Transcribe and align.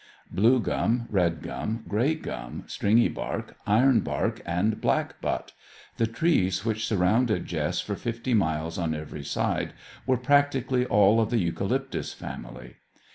Blue 0.31 0.59
gum, 0.59 1.05
red 1.11 1.43
gum, 1.43 1.83
grey 1.87 2.15
gum, 2.15 2.63
stringy 2.65 3.07
bark, 3.07 3.57
iron 3.67 3.99
bark, 3.99 4.41
and 4.47 4.81
black 4.81 5.21
butt; 5.21 5.51
the 5.97 6.07
trees 6.07 6.65
which 6.65 6.87
surrounded 6.87 7.45
Jess 7.45 7.81
for 7.81 7.93
fifty 7.95 8.33
miles 8.33 8.79
on 8.79 8.95
every 8.95 9.23
side 9.23 9.73
were 10.07 10.17
practically 10.17 10.87
all 10.87 11.21
of 11.21 11.29
the 11.29 11.37
eucalyptus 11.37 12.13
family. 12.15 12.77